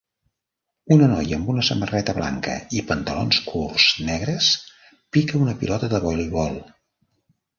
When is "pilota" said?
5.63-5.91